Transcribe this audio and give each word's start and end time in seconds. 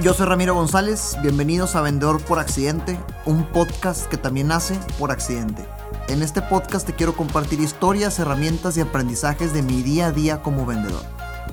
Yo 0.00 0.14
soy 0.14 0.26
Ramiro 0.26 0.54
González, 0.54 1.16
bienvenidos 1.22 1.74
a 1.74 1.80
Vendedor 1.80 2.22
por 2.22 2.38
Accidente, 2.38 2.96
un 3.24 3.44
podcast 3.46 4.06
que 4.06 4.16
también 4.16 4.46
nace 4.46 4.78
por 4.96 5.10
accidente. 5.10 5.66
En 6.06 6.22
este 6.22 6.40
podcast 6.40 6.86
te 6.86 6.94
quiero 6.94 7.16
compartir 7.16 7.58
historias, 7.58 8.20
herramientas 8.20 8.76
y 8.76 8.80
aprendizajes 8.80 9.52
de 9.52 9.62
mi 9.62 9.82
día 9.82 10.06
a 10.06 10.12
día 10.12 10.40
como 10.40 10.64
vendedor. 10.64 11.02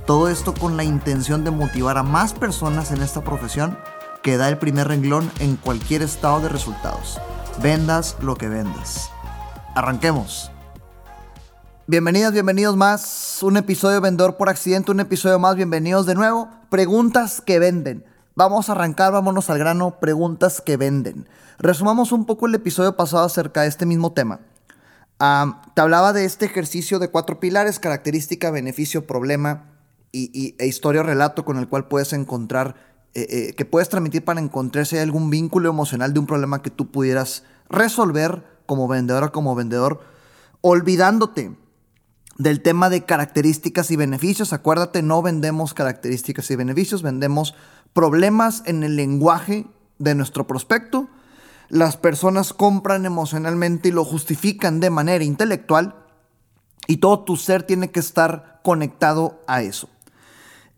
Todo 0.05 0.29
esto 0.29 0.53
con 0.53 0.77
la 0.77 0.83
intención 0.83 1.43
de 1.43 1.49
motivar 1.49 1.97
a 1.97 2.03
más 2.03 2.33
personas 2.33 2.91
en 2.91 3.01
esta 3.01 3.23
profesión 3.23 3.79
que 4.21 4.37
da 4.37 4.47
el 4.47 4.59
primer 4.59 4.89
renglón 4.89 5.31
en 5.39 5.55
cualquier 5.55 6.03
estado 6.03 6.39
de 6.41 6.49
resultados. 6.49 7.19
Vendas 7.63 8.15
lo 8.21 8.35
que 8.35 8.47
vendas. 8.47 9.09
Arranquemos. 9.73 10.51
Bienvenidas, 11.87 12.31
bienvenidos 12.31 12.77
más. 12.77 13.39
Un 13.41 13.57
episodio 13.57 13.95
de 13.95 14.01
Vendedor 14.01 14.37
por 14.37 14.49
Accidente, 14.49 14.91
un 14.91 14.99
episodio 14.99 15.39
más. 15.39 15.55
Bienvenidos 15.55 16.05
de 16.05 16.13
nuevo. 16.13 16.47
Preguntas 16.69 17.41
que 17.41 17.57
venden. 17.57 18.05
Vamos 18.37 18.67
a 18.67 18.73
arrancar, 18.73 19.13
vámonos 19.13 19.49
al 19.49 19.57
grano. 19.57 19.97
Preguntas 20.01 20.59
que 20.59 20.75
venden. 20.75 21.25
Resumamos 21.57 22.11
un 22.11 22.25
poco 22.25 22.47
el 22.47 22.55
episodio 22.55 22.97
pasado 22.97 23.23
acerca 23.23 23.61
de 23.61 23.69
este 23.69 23.85
mismo 23.85 24.11
tema. 24.11 24.41
te 25.73 25.81
hablaba 25.81 26.11
de 26.11 26.25
este 26.25 26.45
ejercicio 26.45 26.99
de 26.99 27.09
cuatro 27.09 27.39
pilares, 27.39 27.79
característica, 27.79 28.51
beneficio, 28.51 29.07
problema 29.07 29.71
y, 30.11 30.53
e 30.59 30.67
historia 30.67 30.99
o 30.99 31.05
relato 31.05 31.45
con 31.45 31.57
el 31.57 31.69
cual 31.69 31.87
puedes 31.87 32.11
encontrar, 32.11 32.75
eh, 33.13 33.25
eh, 33.29 33.53
que 33.53 33.63
puedes 33.63 33.87
transmitir 33.87 34.25
para 34.25 34.41
encontrar 34.41 34.85
si 34.85 34.97
hay 34.97 35.03
algún 35.03 35.29
vínculo 35.29 35.69
emocional 35.69 36.13
de 36.13 36.19
un 36.19 36.27
problema 36.27 36.61
que 36.61 36.69
tú 36.69 36.91
pudieras 36.91 37.43
resolver 37.69 38.43
como 38.65 38.89
vendedora, 38.89 39.29
como 39.29 39.55
vendedor, 39.55 40.01
olvidándote 40.59 41.55
del 42.37 42.61
tema 42.61 42.89
de 42.89 43.05
características 43.05 43.91
y 43.91 43.95
beneficios. 43.95 44.51
Acuérdate, 44.51 45.01
no 45.01 45.21
vendemos 45.21 45.73
características 45.73 46.51
y 46.51 46.57
beneficios, 46.57 47.01
vendemos 47.01 47.55
problemas 47.95 48.61
en 48.65 48.83
el 48.83 48.97
lenguaje 48.97 49.65
de 49.99 50.15
nuestro 50.15 50.45
prospecto. 50.45 51.07
Las 51.69 51.95
personas 51.95 52.51
compran 52.51 53.05
emocionalmente 53.05 53.87
y 53.87 53.93
lo 53.93 54.03
justifican 54.03 54.81
de 54.81 54.89
manera 54.89 55.23
intelectual 55.23 55.95
y 56.87 56.97
todo 56.97 57.23
tu 57.23 57.37
ser 57.37 57.63
tiene 57.63 57.91
que 57.91 58.01
estar 58.01 58.59
conectado 58.63 59.41
a 59.47 59.61
eso. 59.61 59.89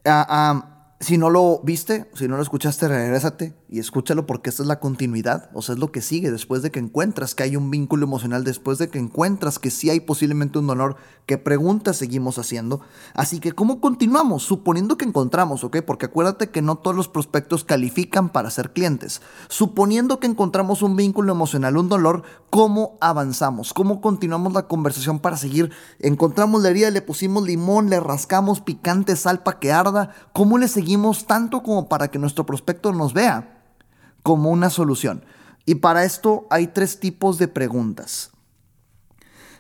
Ah, 0.06 0.26
ah, 0.30 0.94
si 1.00 1.18
no 1.18 1.32
lo 1.32 1.60
viste, 1.64 2.10
si 2.14 2.28
no 2.28 2.38
lo 2.38 2.44
escuchaste, 2.44 2.88
regrésate 2.88 3.56
y 3.70 3.80
escúchalo 3.80 4.26
porque 4.26 4.50
esta 4.50 4.64
es 4.64 4.68
la 4.68 4.80
continuidad, 4.80 5.50
o 5.54 5.62
sea, 5.62 5.74
es 5.74 5.80
lo 5.80 5.92
que 5.92 6.02
sigue 6.02 6.32
después 6.32 6.62
de 6.62 6.72
que 6.72 6.80
encuentras 6.80 7.36
que 7.36 7.44
hay 7.44 7.56
un 7.56 7.70
vínculo 7.70 8.06
emocional, 8.06 8.44
después 8.44 8.78
de 8.78 8.90
que 8.90 9.00
encuentras 9.00 9.60
que 9.60 9.72
sí 9.72 9.90
hay 9.90 10.00
posiblemente 10.00 10.60
un 10.60 10.68
dolor, 10.68 10.96
qué 11.26 11.38
preguntas 11.38 11.98
seguimos 11.98 12.38
haciendo. 12.38 12.82
Así 13.14 13.40
que, 13.40 13.52
¿cómo 13.52 13.82
continuamos? 13.82 14.44
Suponiendo 14.44 14.98
que 14.98 15.06
encontramos, 15.06 15.64
¿ok? 15.64 15.78
Porque 15.86 16.06
acuérdate 16.06 16.50
que 16.50 16.62
no 16.62 16.78
todos 16.78 16.96
los 16.96 17.08
prospectos 17.08 17.64
califican 17.64 18.30
para 18.30 18.50
ser 18.50 18.72
clientes. 18.72 19.22
Suponiendo 19.50 20.20
que 20.20 20.28
encontramos 20.28 20.82
un 20.82 20.96
vínculo 20.96 21.32
emocional, 21.32 21.78
un 21.78 21.90
dolor, 21.90 22.24
¿cómo 22.50 22.98
avanzamos? 23.02 23.74
¿Cómo 23.74 24.02
continuamos 24.02 24.54
la 24.54 24.68
conversación 24.68 25.20
para 25.20 25.38
seguir? 25.38 25.72
Encontramos 26.00 26.62
la 26.64 26.70
herida, 26.70 26.90
le 26.90 27.02
pusimos 27.02 27.44
limón, 27.44 27.90
le 27.90 28.00
rascamos 28.00 28.62
picante, 28.62 29.16
sal 29.16 29.44
para 29.44 29.60
que 29.60 29.72
arda. 29.72 30.12
¿Cómo 30.34 30.58
le 30.58 30.68
seguimos? 30.68 31.18
tanto 31.26 31.64
como 31.64 31.88
para 31.88 32.10
que 32.10 32.20
nuestro 32.20 32.46
prospecto 32.46 32.92
nos 32.94 33.14
vea 33.14 33.57
como 34.28 34.50
una 34.50 34.70
solución. 34.70 35.24
Y 35.66 35.76
para 35.76 36.04
esto 36.04 36.48
hay 36.50 36.68
tres 36.68 37.00
tipos 37.00 37.38
de 37.38 37.48
preguntas. 37.48 38.32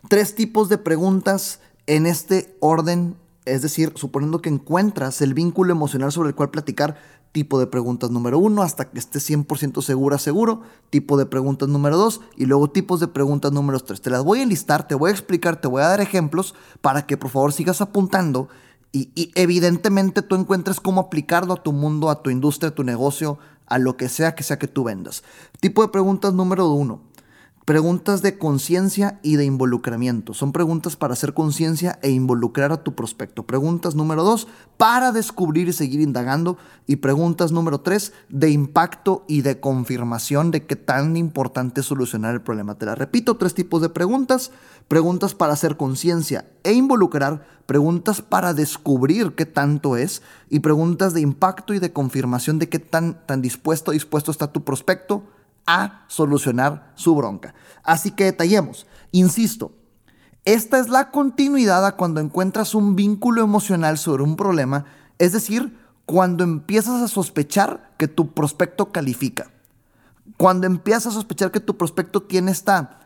Tres 0.09 0.35
tipos 0.35 0.67
de 0.67 0.77
preguntas 0.77 1.61
en 1.85 2.05
este 2.05 2.57
orden, 2.59 3.15
es 3.45 3.61
decir, 3.61 3.93
suponiendo 3.95 4.41
que 4.41 4.49
encuentras 4.49 5.21
el 5.21 5.33
vínculo 5.33 5.71
emocional 5.71 6.11
sobre 6.11 6.27
el 6.27 6.35
cual 6.35 6.49
platicar, 6.49 6.97
tipo 7.31 7.59
de 7.59 7.67
preguntas 7.67 8.11
número 8.11 8.39
uno 8.39 8.61
hasta 8.61 8.89
que 8.89 8.99
estés 8.99 9.29
100% 9.29 9.81
segura, 9.81 10.17
seguro, 10.17 10.63
tipo 10.89 11.15
de 11.15 11.27
preguntas 11.27 11.69
número 11.69 11.95
dos 11.95 12.19
y 12.35 12.45
luego 12.45 12.69
tipos 12.69 12.99
de 12.99 13.07
preguntas 13.07 13.53
número 13.53 13.79
tres. 13.79 14.01
Te 14.01 14.09
las 14.09 14.25
voy 14.25 14.39
a 14.39 14.43
enlistar, 14.43 14.85
te 14.85 14.95
voy 14.95 15.11
a 15.11 15.13
explicar, 15.13 15.61
te 15.61 15.69
voy 15.69 15.81
a 15.81 15.87
dar 15.87 16.01
ejemplos 16.01 16.55
para 16.81 17.05
que 17.05 17.15
por 17.15 17.29
favor 17.29 17.53
sigas 17.53 17.79
apuntando 17.79 18.49
y, 18.91 19.31
evidentemente 19.35 20.21
tú 20.21 20.35
encuentres 20.35 20.79
cómo 20.79 21.01
aplicarlo 21.01 21.53
a 21.53 21.63
tu 21.63 21.73
mundo, 21.73 22.09
a 22.09 22.21
tu 22.21 22.29
industria, 22.29 22.69
a 22.69 22.75
tu 22.75 22.83
negocio, 22.83 23.37
a 23.65 23.77
lo 23.77 23.97
que 23.97 24.09
sea 24.09 24.35
que 24.35 24.43
sea 24.43 24.59
que 24.59 24.67
tú 24.67 24.83
vendas. 24.83 25.23
Tipo 25.59 25.81
de 25.81 25.89
preguntas 25.89 26.33
número 26.33 26.69
uno. 26.71 27.01
Preguntas 27.67 28.21
de 28.21 28.37
conciencia 28.37 29.19
y 29.23 29.35
de 29.35 29.43
involucramiento. 29.43 30.33
Son 30.33 30.53
preguntas 30.53 30.95
para 30.95 31.11
hacer 31.11 31.33
conciencia 31.33 31.99
e 32.01 32.09
involucrar 32.11 32.71
a 32.71 32.81
tu 32.81 32.95
prospecto. 32.95 33.43
Preguntas 33.43 33.93
número 33.93 34.23
dos, 34.23 34.47
para 34.77 35.11
descubrir 35.11 35.67
y 35.67 35.73
seguir 35.73 35.99
indagando. 35.99 36.57
Y 36.85 36.95
preguntas 36.95 37.51
número 37.51 37.81
tres, 37.81 38.13
de 38.29 38.51
impacto 38.51 39.25
y 39.27 39.41
de 39.41 39.59
confirmación 39.59 40.49
de 40.49 40.65
qué 40.65 40.77
tan 40.77 41.17
importante 41.17 41.81
es 41.81 41.87
solucionar 41.87 42.33
el 42.33 42.41
problema. 42.41 42.75
Te 42.75 42.85
la 42.85 42.95
repito, 42.95 43.35
tres 43.35 43.53
tipos 43.53 43.81
de 43.81 43.89
preguntas. 43.89 44.51
Preguntas 44.87 45.35
para 45.35 45.51
hacer 45.51 45.75
conciencia 45.75 46.45
e 46.63 46.71
involucrar. 46.71 47.45
Preguntas 47.65 48.21
para 48.21 48.53
descubrir 48.53 49.35
qué 49.35 49.45
tanto 49.45 49.97
es. 49.97 50.21
Y 50.49 50.61
preguntas 50.61 51.13
de 51.13 51.19
impacto 51.19 51.73
y 51.73 51.79
de 51.79 51.91
confirmación 51.91 52.59
de 52.59 52.69
qué 52.69 52.79
tan, 52.79 53.25
tan 53.25 53.41
dispuesto, 53.41 53.91
dispuesto 53.91 54.31
está 54.31 54.53
tu 54.53 54.63
prospecto 54.63 55.25
a 55.67 56.05
solucionar 56.07 56.91
su 56.95 57.13
bronca. 57.13 57.53
Así 57.83 58.11
que 58.11 58.23
detallemos. 58.23 58.87
Insisto, 59.11 59.73
esta 60.45 60.79
es 60.79 60.87
la 60.87 61.11
continuidad 61.11 61.85
a 61.85 61.97
cuando 61.97 62.21
encuentras 62.21 62.73
un 62.73 62.95
vínculo 62.95 63.43
emocional 63.43 63.97
sobre 63.97 64.23
un 64.23 64.37
problema, 64.37 64.85
es 65.19 65.33
decir, 65.33 65.77
cuando 66.05 66.45
empiezas 66.45 67.01
a 67.01 67.09
sospechar 67.09 67.91
que 67.97 68.07
tu 68.07 68.33
prospecto 68.33 68.93
califica. 68.93 69.51
Cuando 70.37 70.65
empiezas 70.65 71.07
a 71.07 71.11
sospechar 71.11 71.51
que 71.51 71.59
tu 71.59 71.77
prospecto 71.77 72.23
tiene 72.23 72.51
esta, 72.51 72.99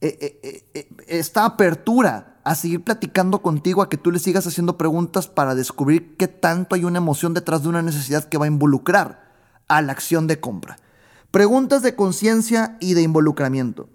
eh, 0.00 0.40
eh, 0.42 0.64
eh, 0.74 0.88
esta 1.06 1.44
apertura 1.44 2.40
a 2.42 2.56
seguir 2.56 2.82
platicando 2.82 3.42
contigo, 3.42 3.80
a 3.80 3.88
que 3.88 3.96
tú 3.96 4.10
le 4.10 4.18
sigas 4.18 4.46
haciendo 4.48 4.76
preguntas 4.76 5.28
para 5.28 5.54
descubrir 5.54 6.16
qué 6.16 6.26
tanto 6.26 6.74
hay 6.74 6.84
una 6.84 6.98
emoción 6.98 7.32
detrás 7.32 7.62
de 7.62 7.68
una 7.68 7.82
necesidad 7.82 8.24
que 8.24 8.38
va 8.38 8.46
a 8.46 8.48
involucrar 8.48 9.22
a 9.68 9.82
la 9.82 9.92
acción 9.92 10.26
de 10.26 10.40
compra. 10.40 10.78
Preguntas 11.30 11.82
de 11.82 11.94
conciencia 11.94 12.76
y 12.80 12.94
de 12.94 13.02
involucramiento. 13.02 13.88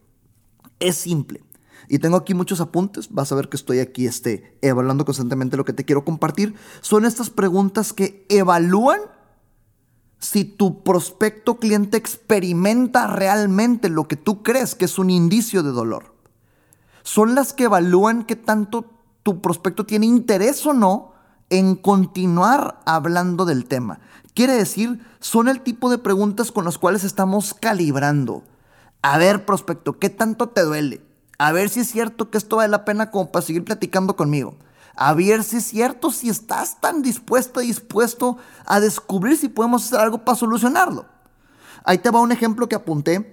Es 0.79 0.97
simple. 0.97 1.43
Y 1.89 1.99
tengo 1.99 2.17
aquí 2.17 2.33
muchos 2.33 2.61
apuntes, 2.61 3.09
vas 3.11 3.31
a 3.31 3.35
ver 3.35 3.49
que 3.49 3.57
estoy 3.57 3.79
aquí 3.79 4.05
este, 4.05 4.57
evaluando 4.61 5.05
constantemente 5.05 5.57
lo 5.57 5.65
que 5.65 5.73
te 5.73 5.83
quiero 5.83 6.05
compartir. 6.05 6.55
Son 6.81 7.05
estas 7.05 7.29
preguntas 7.29 7.91
que 7.91 8.25
evalúan 8.29 8.99
si 10.19 10.45
tu 10.45 10.83
prospecto 10.83 11.57
cliente 11.57 11.97
experimenta 11.97 13.07
realmente 13.07 13.89
lo 13.89 14.07
que 14.07 14.15
tú 14.15 14.41
crees 14.41 14.75
que 14.75 14.85
es 14.85 14.97
un 14.97 15.09
indicio 15.09 15.63
de 15.63 15.71
dolor. 15.71 16.15
Son 17.03 17.35
las 17.35 17.51
que 17.51 17.65
evalúan 17.65 18.23
qué 18.23 18.37
tanto 18.37 18.89
tu 19.23 19.41
prospecto 19.41 19.85
tiene 19.85 20.05
interés 20.05 20.65
o 20.65 20.73
no 20.73 21.12
en 21.53 21.75
continuar 21.75 22.79
hablando 22.83 23.45
del 23.45 23.65
tema. 23.65 23.99
Quiere 24.33 24.53
decir, 24.53 25.05
son 25.19 25.47
el 25.47 25.61
tipo 25.61 25.91
de 25.91 25.99
preguntas 25.99 26.51
con 26.51 26.65
las 26.65 26.79
cuales 26.79 27.03
estamos 27.03 27.53
calibrando. 27.53 28.41
A 29.03 29.19
ver, 29.19 29.45
prospecto, 29.45 29.99
¿qué 29.99 30.09
tanto 30.09 30.49
te 30.49 30.63
duele? 30.63 31.05
A 31.37 31.51
ver 31.51 31.69
si 31.69 31.81
es 31.81 31.91
cierto 31.91 32.31
que 32.31 32.39
esto 32.39 32.55
vale 32.55 32.69
la 32.69 32.85
pena 32.85 33.11
como 33.11 33.31
para 33.31 33.45
seguir 33.45 33.63
platicando 33.63 34.15
conmigo. 34.15 34.55
A 34.95 35.13
ver 35.13 35.43
si 35.43 35.57
es 35.57 35.65
cierto, 35.65 36.09
si 36.09 36.27
estás 36.27 36.81
tan 36.81 37.03
dispuesto 37.03 37.61
y 37.61 37.67
dispuesto 37.67 38.37
a 38.65 38.79
descubrir 38.79 39.37
si 39.37 39.47
podemos 39.47 39.85
hacer 39.85 39.99
algo 39.99 40.25
para 40.25 40.35
solucionarlo. 40.35 41.05
Ahí 41.83 41.99
te 41.99 42.09
va 42.09 42.19
un 42.21 42.31
ejemplo 42.31 42.67
que 42.67 42.75
apunté 42.75 43.32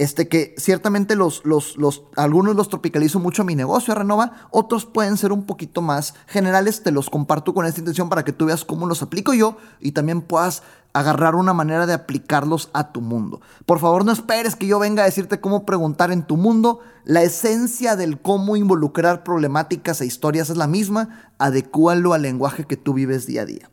este, 0.00 0.28
que 0.28 0.54
ciertamente 0.56 1.14
los, 1.14 1.44
los, 1.44 1.76
los, 1.76 2.04
algunos 2.16 2.56
los 2.56 2.70
tropicalizo 2.70 3.18
mucho 3.18 3.42
a 3.42 3.44
mi 3.44 3.54
negocio, 3.54 3.92
a 3.92 3.96
Renova, 3.96 4.48
otros 4.50 4.86
pueden 4.86 5.18
ser 5.18 5.30
un 5.30 5.44
poquito 5.44 5.82
más 5.82 6.14
generales, 6.26 6.82
te 6.82 6.90
los 6.90 7.10
comparto 7.10 7.52
con 7.52 7.66
esta 7.66 7.80
intención 7.80 8.08
para 8.08 8.24
que 8.24 8.32
tú 8.32 8.46
veas 8.46 8.64
cómo 8.64 8.86
los 8.86 9.02
aplico 9.02 9.34
yo 9.34 9.58
y 9.78 9.92
también 9.92 10.22
puedas 10.22 10.62
agarrar 10.94 11.34
una 11.34 11.52
manera 11.52 11.84
de 11.84 11.92
aplicarlos 11.92 12.70
a 12.72 12.92
tu 12.92 13.02
mundo. 13.02 13.42
Por 13.66 13.78
favor, 13.78 14.06
no 14.06 14.12
esperes 14.12 14.56
que 14.56 14.66
yo 14.66 14.78
venga 14.78 15.02
a 15.02 15.06
decirte 15.06 15.38
cómo 15.38 15.66
preguntar 15.66 16.10
en 16.12 16.26
tu 16.26 16.38
mundo. 16.38 16.80
La 17.04 17.22
esencia 17.22 17.94
del 17.94 18.22
cómo 18.22 18.56
involucrar 18.56 19.22
problemáticas 19.22 20.00
e 20.00 20.06
historias 20.06 20.48
es 20.48 20.56
la 20.56 20.66
misma. 20.66 21.30
Adecúalo 21.36 22.14
al 22.14 22.22
lenguaje 22.22 22.64
que 22.64 22.78
tú 22.78 22.94
vives 22.94 23.26
día 23.26 23.42
a 23.42 23.44
día. 23.46 23.70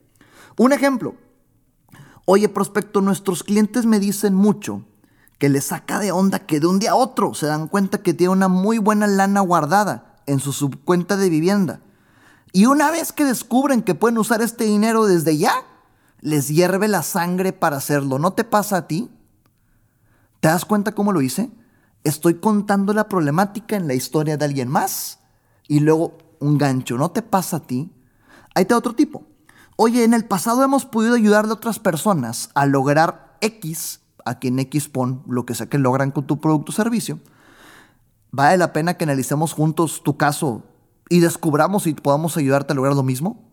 Un 0.58 0.74
ejemplo. 0.74 1.16
Oye, 2.26 2.50
prospecto, 2.50 3.00
nuestros 3.00 3.44
clientes 3.44 3.86
me 3.86 4.02
dicen 4.02 4.34
mucho 4.34 4.84
que 5.38 5.50
le 5.50 5.62
saca 5.62 6.00
de 6.00 6.12
onda 6.12 6.40
que 6.40 6.60
de 6.60 6.68
un 6.68 6.80
día 6.80 6.92
a 6.92 6.96
otro 6.96 7.34
se 7.34 7.46
dan 7.46 7.68
cuenta 7.68 8.02
que 8.02 8.14
tiene 8.14 8.34
una 8.34 8.48
muy 8.48 8.80
buena 8.80 9.08
lana 9.08 9.42
guardada 9.42 10.16
en 10.26 10.40
su 10.40 10.54
subcuenta 10.54 11.16
de 11.16 11.30
vivienda. 11.30 11.82
Y 12.54 12.66
una 12.66 12.92
vez 12.92 13.12
que 13.12 13.26
descubren 13.26 13.82
que 13.82 13.96
pueden 13.96 14.18
usar 14.18 14.42
este 14.42 14.64
dinero 14.64 15.06
desde 15.06 15.38
ya, 15.38 15.54
les 16.22 16.48
hierve 16.48 16.88
la 16.88 17.04
sangre 17.04 17.54
para 17.54 17.78
hacerlo. 17.78 18.20
¿No 18.20 18.34
te 18.34 18.44
pasa 18.44 18.78
a 18.78 18.88
ti? 18.88 19.10
¿Te 20.40 20.48
das 20.48 20.66
cuenta 20.66 20.94
cómo 20.94 21.12
lo 21.12 21.22
hice? 21.22 21.52
Estoy 22.04 22.36
contando 22.36 22.94
la 22.94 23.10
problemática 23.10 23.76
en 23.76 23.88
la 23.88 23.94
historia 23.94 24.38
de 24.38 24.46
alguien 24.46 24.70
más 24.70 25.20
y 25.68 25.80
luego 25.82 26.18
un 26.40 26.58
gancho. 26.58 26.98
¿No 26.98 27.12
te 27.12 27.22
pasa 27.22 27.58
a 27.58 27.60
ti? 27.62 27.92
Ahí 28.56 28.66
te 28.66 28.74
otro 28.74 28.96
tipo. 28.96 29.26
Oye, 29.76 30.04
en 30.04 30.14
el 30.14 30.26
pasado 30.26 30.64
hemos 30.64 30.86
podido 30.86 31.14
ayudarle 31.14 31.52
a 31.52 31.56
otras 31.56 31.80
personas 31.80 32.50
a 32.56 32.66
lograr 32.66 33.38
X, 33.42 34.02
a 34.28 34.40
quien 34.40 34.60
X 34.60 34.90
pon 34.90 35.24
lo 35.28 35.46
que 35.46 35.56
sea 35.56 35.68
que 35.68 35.78
logran 35.78 36.12
con 36.12 36.28
tu 36.28 36.40
producto 36.40 36.72
o 36.72 36.76
servicio. 36.76 37.20
¿Vale 38.32 38.58
la 38.58 38.74
pena 38.74 38.96
que 38.96 39.06
analicemos 39.06 39.54
juntos 39.54 40.04
tu 40.04 40.18
caso 40.18 40.64
y 41.10 41.20
descubramos 41.20 41.84
si 41.84 41.94
podamos 41.94 42.38
ayudarte 42.38 42.74
a 42.74 42.76
lograr 42.76 42.96
lo 42.96 43.04
mismo? 43.04 43.50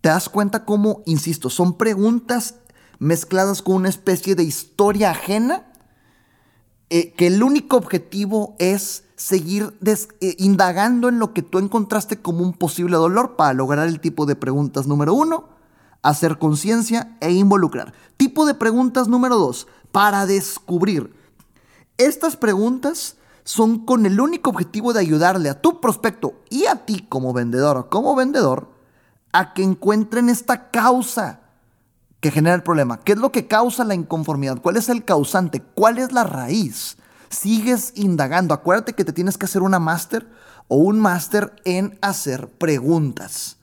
¿Te 0.00 0.08
das 0.08 0.28
cuenta 0.28 0.64
cómo, 0.64 1.02
insisto, 1.06 1.50
son 1.50 1.76
preguntas 1.76 2.56
mezcladas 2.98 3.62
con 3.62 3.76
una 3.76 3.88
especie 3.88 4.34
de 4.34 4.44
historia 4.44 5.10
ajena? 5.10 5.66
Eh, 6.90 7.14
que 7.14 7.28
el 7.28 7.42
único 7.42 7.78
objetivo 7.78 8.54
es 8.58 9.04
seguir 9.16 9.78
eh, 9.86 10.36
indagando 10.38 11.08
en 11.08 11.18
lo 11.18 11.32
que 11.32 11.42
tú 11.42 11.58
encontraste 11.58 12.20
como 12.20 12.42
un 12.42 12.52
posible 12.52 12.96
dolor 12.96 13.36
para 13.36 13.54
lograr 13.54 13.88
el 13.88 14.00
tipo 14.00 14.26
de 14.26 14.36
preguntas 14.36 14.86
número 14.86 15.14
uno, 15.14 15.48
hacer 16.02 16.38
conciencia 16.38 17.16
e 17.20 17.32
involucrar. 17.32 17.94
Tipo 18.16 18.44
de 18.46 18.54
preguntas 18.54 19.08
número 19.08 19.36
dos, 19.36 19.66
para 19.92 20.26
descubrir. 20.26 21.14
Estas 21.98 22.36
preguntas 22.36 23.16
son 23.44 23.84
con 23.84 24.06
el 24.06 24.20
único 24.20 24.50
objetivo 24.50 24.92
de 24.92 25.00
ayudarle 25.00 25.48
a 25.48 25.60
tu 25.60 25.80
prospecto 25.80 26.34
y 26.50 26.66
a 26.66 26.84
ti 26.86 27.06
como 27.08 27.32
vendedor 27.32 27.76
o 27.76 27.90
como 27.90 28.14
vendedor 28.14 28.68
a 29.32 29.54
que 29.54 29.62
encuentren 29.62 30.28
esta 30.28 30.70
causa 30.70 31.40
que 32.20 32.30
genera 32.30 32.54
el 32.54 32.62
problema. 32.62 33.00
¿Qué 33.00 33.12
es 33.12 33.18
lo 33.18 33.32
que 33.32 33.48
causa 33.48 33.84
la 33.84 33.94
inconformidad? 33.94 34.62
¿Cuál 34.62 34.76
es 34.76 34.88
el 34.88 35.04
causante? 35.04 35.60
¿Cuál 35.60 35.98
es 35.98 36.12
la 36.12 36.22
raíz? 36.22 36.96
Sigues 37.30 37.92
indagando. 37.96 38.54
Acuérdate 38.54 38.92
que 38.92 39.04
te 39.04 39.12
tienes 39.12 39.36
que 39.36 39.46
hacer 39.46 39.62
una 39.62 39.80
máster 39.80 40.28
o 40.68 40.76
un 40.76 41.00
máster 41.00 41.54
en 41.64 41.98
hacer 42.00 42.48
preguntas. 42.48 43.56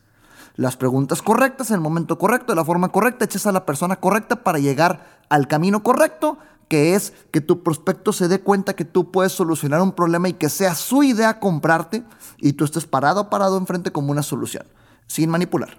Las 0.60 0.76
preguntas 0.76 1.22
correctas 1.22 1.70
en 1.70 1.76
el 1.76 1.80
momento 1.80 2.18
correcto, 2.18 2.52
de 2.52 2.58
la 2.58 2.66
forma 2.66 2.90
correcta, 2.90 3.24
echas 3.24 3.46
a 3.46 3.54
la 3.54 3.66
persona 3.66 3.96
correcta 3.96 4.44
para 4.44 4.60
llegar 4.60 5.22
al 5.30 5.48
camino 5.48 5.84
correcto, 5.84 6.38
que 6.68 6.96
es 6.96 7.14
que 7.32 7.40
tu 7.40 7.64
prospecto 7.64 8.12
se 8.12 8.28
dé 8.28 8.42
cuenta 8.42 8.76
que 8.76 8.84
tú 8.84 9.10
puedes 9.10 9.32
solucionar 9.32 9.82
un 9.82 9.94
problema 9.94 10.28
y 10.28 10.34
que 10.34 10.50
sea 10.50 10.76
su 10.76 11.02
idea 11.02 11.40
comprarte 11.40 12.04
y 12.40 12.52
tú 12.52 12.66
estés 12.66 12.86
parado 12.86 13.30
parado 13.30 13.58
enfrente 13.58 13.94
como 13.94 14.12
una 14.12 14.22
solución, 14.22 14.66
sin 15.08 15.30
manipular. 15.30 15.78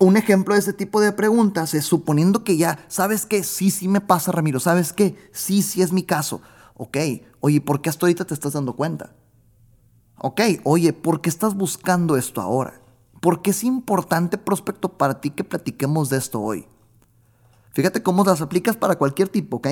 Un 0.00 0.16
ejemplo 0.16 0.54
de 0.54 0.58
este 0.58 0.72
tipo 0.72 1.00
de 1.00 1.12
preguntas 1.12 1.72
es 1.72 1.84
suponiendo 1.84 2.42
que 2.42 2.56
ya, 2.56 2.84
¿sabes 2.88 3.26
qué? 3.26 3.44
Sí, 3.44 3.70
sí 3.70 3.86
me 3.86 4.00
pasa, 4.00 4.32
Ramiro, 4.32 4.58
¿sabes 4.58 4.92
qué? 4.92 5.14
Sí, 5.30 5.62
sí 5.62 5.82
es 5.82 5.92
mi 5.92 6.02
caso. 6.02 6.42
Ok, 6.74 6.96
oye, 7.38 7.60
¿por 7.60 7.80
qué 7.80 7.90
hasta 7.90 8.06
ahorita 8.06 8.24
te 8.24 8.34
estás 8.34 8.54
dando 8.54 8.74
cuenta? 8.74 9.14
Ok, 10.18 10.40
oye, 10.64 10.92
¿por 10.92 11.20
qué 11.20 11.28
estás 11.28 11.54
buscando 11.54 12.16
esto 12.16 12.40
ahora? 12.40 12.80
¿Por 13.20 13.42
qué 13.42 13.50
es 13.50 13.64
importante 13.64 14.38
prospecto 14.38 14.88
para 14.96 15.20
ti 15.20 15.30
que 15.30 15.44
platiquemos 15.44 16.08
de 16.08 16.16
esto 16.16 16.40
hoy? 16.40 16.66
Fíjate 17.72 18.02
cómo 18.02 18.24
las 18.24 18.40
aplicas 18.40 18.76
para 18.76 18.96
cualquier 18.96 19.28
tipo, 19.28 19.58
¿ok? 19.58 19.68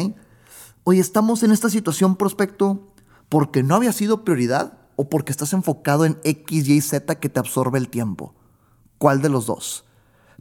Oye, 0.84 1.00
estamos 1.00 1.42
en 1.42 1.50
esta 1.50 1.70
situación 1.70 2.16
prospecto 2.16 2.86
porque 3.30 3.62
no 3.62 3.74
había 3.74 3.92
sido 3.92 4.24
prioridad 4.24 4.78
o 4.96 5.08
porque 5.08 5.32
estás 5.32 5.54
enfocado 5.54 6.04
en 6.04 6.18
X, 6.24 6.68
Y, 6.68 6.80
Z 6.82 7.14
que 7.14 7.28
te 7.30 7.40
absorbe 7.40 7.78
el 7.78 7.88
tiempo. 7.88 8.34
¿Cuál 8.98 9.22
de 9.22 9.30
los 9.30 9.46
dos? 9.46 9.86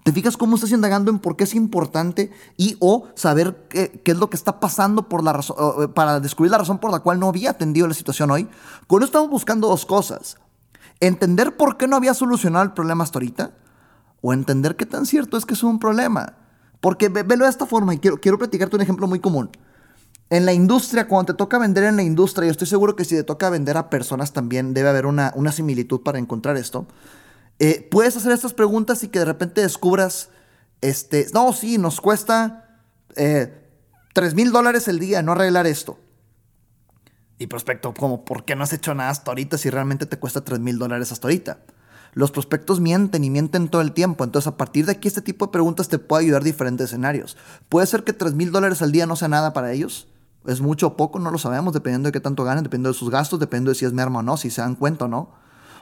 ¿Te 0.04 0.12
fijas 0.12 0.36
cómo 0.36 0.56
estás 0.56 0.72
indagando 0.72 1.12
en 1.12 1.20
por 1.20 1.38
qué 1.38 1.46
es 1.46 1.56
importante 1.56 2.32
y 2.58 2.76
o 2.80 3.08
saber 3.16 3.68
qué, 3.70 4.02
es 4.04 4.18
lo 4.18 4.30
que 4.30 4.36
está 4.36 4.60
pasando 4.60 5.08
por 5.08 5.24
la 5.24 5.34
razón, 5.34 5.56
eh, 5.82 5.88
para 5.88 6.20
descubrir 6.20 6.52
la 6.52 6.58
razón 6.58 6.80
por 6.80 6.92
la 6.92 7.00
cual 7.00 7.20
no 7.20 7.30
había 7.30 7.52
atendido 7.52 7.88
la 7.88 7.94
situación 7.94 8.32
hoy? 8.32 8.50
Con 8.88 9.02
esto 9.02 9.18
estamos 9.18 9.30
buscando 9.30 9.70
dos 9.70 9.86
cosas. 9.86 10.38
Entender 11.00 11.56
por 11.56 11.78
qué 11.78 11.88
no 11.88 11.96
había 11.96 12.14
solucionado 12.14 12.66
el 12.66 12.74
problema 12.74 13.04
hasta 13.04 13.20
ahorita 13.20 13.52
o 14.22 14.34
entender 14.34 14.76
qué 14.76 14.86
tan 14.86 15.06
cierto 15.06 15.38
es 15.38 15.46
que 15.46 15.54
es 15.54 15.64
un 15.64 15.80
problema. 15.80 16.34
Porque 16.82 17.08
velo 17.08 17.46
de 17.46 17.50
esta 17.50 17.66
forma 17.66 17.94
y 17.94 18.00
quiero, 18.00 18.18
quiero 18.18 18.38
platicarte 18.38 18.76
un 18.76 18.82
ejemplo 18.82 19.08
muy 19.08 19.20
común. 19.20 19.50
En 20.30 20.46
la 20.46 20.54
industria, 20.54 21.08
cuando 21.08 21.34
te 21.34 21.38
toca 21.38 21.60
vender 21.60 21.84
en 21.84 21.96
la 21.96 22.04
industria, 22.04 22.48
y 22.48 22.50
estoy 22.50 22.68
seguro 22.68 22.96
que 22.96 23.06
si 23.06 23.16
te 23.16 23.24
toca 23.24 23.50
vender 23.50 23.78
a 23.78 23.90
personas 23.90 24.34
también 24.34 24.74
debe 24.74 24.90
haber 24.90 25.06
una, 25.06 25.32
una 25.36 25.52
similitud 25.52 26.02
para 26.02 26.20
encontrar 26.20 26.58
esto. 26.58 26.88
Eh, 27.60 27.88
puedes 27.90 28.18
hacer 28.18 28.32
estas 28.32 28.54
preguntas 28.54 29.04
y 29.04 29.08
que 29.08 29.20
de 29.20 29.26
repente 29.26 29.62
descubras, 29.62 30.30
este, 30.82 31.28
no, 31.34 31.54
sí, 31.54 31.78
nos 31.78 32.02
cuesta 32.02 32.80
eh, 33.16 33.54
3 34.14 34.36
mil 34.36 34.52
dólares 34.52 34.88
el 34.88 35.00
día 35.00 35.22
no 35.22 35.34
arreglar 35.34 35.68
esto. 35.68 36.00
Y 37.40 37.48
prospecto, 37.48 37.94
como, 37.94 38.26
¿por 38.26 38.46
qué 38.46 38.56
no 38.56 38.64
has 38.64 38.74
hecho 38.74 38.94
nada 38.94 39.10
hasta 39.10 39.32
ahorita 39.32 39.58
si 39.58 39.70
realmente 39.70 40.06
te 40.06 40.18
cuesta 40.18 40.44
3 40.44 40.60
mil 40.60 40.78
dólares 40.78 41.12
hasta 41.12 41.28
ahorita? 41.28 41.60
Los 42.14 42.32
prospectos 42.32 42.80
mienten 42.80 43.24
y 43.24 43.32
mienten 43.32 43.70
todo 43.70 43.82
el 43.82 43.92
tiempo. 43.92 44.24
Entonces, 44.24 44.48
a 44.48 44.56
partir 44.56 44.86
de 44.86 44.92
aquí, 44.92 45.08
este 45.08 45.22
tipo 45.22 45.48
de 45.48 45.52
preguntas 45.52 45.90
te 45.90 45.98
puede 45.98 46.26
ayudar 46.26 46.44
a 46.44 46.46
diferentes 46.46 46.86
escenarios. 46.86 47.38
Puede 47.70 47.88
ser 47.88 48.04
que 48.04 48.14
3 48.14 48.36
mil 48.36 48.52
dólares 48.52 48.82
al 48.84 48.92
día 48.92 49.08
no 49.08 49.16
sea 49.16 49.28
nada 49.28 49.52
para 49.52 49.72
ellos. 49.72 50.08
Es 50.46 50.62
mucho 50.62 50.88
o 50.88 50.98
poco, 50.98 51.20
no 51.20 51.32
lo 51.32 51.38
sabemos, 51.38 51.74
dependiendo 51.74 52.08
de 52.08 52.12
qué 52.12 52.20
tanto 52.20 52.44
ganen, 52.44 52.64
dependiendo 52.64 52.90
de 52.90 53.00
sus 53.00 53.10
gastos, 53.10 53.40
dependiendo 53.40 53.72
de 53.72 53.76
si 53.76 53.86
es 53.86 53.94
merma 53.94 54.20
o 54.20 54.24
no, 54.24 54.38
si 54.38 54.52
se 54.52 54.62
dan 54.62 54.76
cuenta 54.76 55.06
o 55.06 55.08
no. 55.08 55.32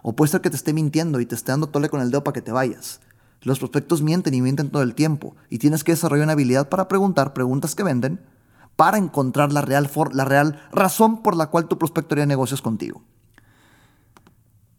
O 0.02 0.14
puede 0.14 0.32
ser 0.32 0.42
que 0.42 0.50
te 0.50 0.56
esté 0.56 0.74
mintiendo 0.74 1.20
y 1.20 1.26
te 1.26 1.36
esté 1.36 1.52
dando 1.52 1.68
tole 1.68 1.90
con 1.90 2.02
el 2.02 2.12
dedo 2.12 2.24
para 2.24 2.34
que 2.34 2.42
te 2.42 2.52
vayas. 2.52 3.02
Los 3.42 3.60
prospectos 3.60 4.02
mienten 4.02 4.34
y 4.34 4.42
mienten 4.42 4.70
todo 4.70 4.84
el 4.84 4.96
tiempo. 4.96 5.36
Y 5.50 5.58
tienes 5.58 5.84
que 5.84 5.92
desarrollar 5.94 6.26
una 6.26 6.34
habilidad 6.34 6.70
para 6.70 6.88
preguntar 6.88 7.34
preguntas 7.34 7.76
que 7.76 7.84
venden 7.84 8.22
para 8.76 8.98
encontrar 8.98 9.52
la 9.52 9.62
real, 9.62 9.90
la 10.14 10.26
real 10.26 10.60
razón 10.72 11.22
por 11.22 11.36
la 11.36 11.48
cual 11.48 11.68
tu 11.68 11.78
prospecto 11.78 12.16
haría 12.16 12.26
negocios 12.26 12.62
contigo. 12.62 13.04